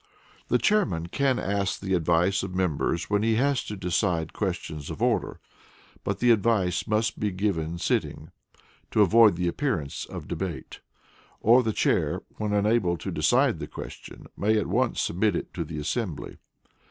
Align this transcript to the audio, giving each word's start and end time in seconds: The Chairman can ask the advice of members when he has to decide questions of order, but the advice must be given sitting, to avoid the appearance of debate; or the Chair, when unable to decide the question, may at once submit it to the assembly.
The 0.47 0.57
Chairman 0.57 1.09
can 1.09 1.37
ask 1.37 1.79
the 1.79 1.93
advice 1.93 2.41
of 2.41 2.55
members 2.55 3.07
when 3.07 3.21
he 3.21 3.35
has 3.35 3.63
to 3.65 3.75
decide 3.75 4.33
questions 4.33 4.89
of 4.89 4.99
order, 4.99 5.39
but 6.03 6.17
the 6.17 6.31
advice 6.31 6.87
must 6.87 7.19
be 7.19 7.29
given 7.29 7.77
sitting, 7.77 8.31
to 8.89 9.03
avoid 9.03 9.35
the 9.35 9.47
appearance 9.47 10.05
of 10.05 10.27
debate; 10.27 10.79
or 11.39 11.61
the 11.61 11.71
Chair, 11.71 12.23
when 12.39 12.51
unable 12.51 12.97
to 12.97 13.11
decide 13.11 13.59
the 13.59 13.67
question, 13.67 14.25
may 14.35 14.57
at 14.57 14.65
once 14.65 14.99
submit 14.99 15.35
it 15.35 15.53
to 15.53 15.63
the 15.63 15.77
assembly. 15.77 16.37